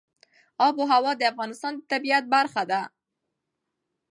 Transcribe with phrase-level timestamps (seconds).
[0.65, 2.81] آب وهوا د افغانستان د طبیعت برخه ده.